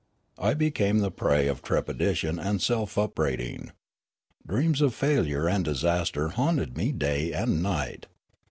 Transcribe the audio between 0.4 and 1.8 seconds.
became the prey of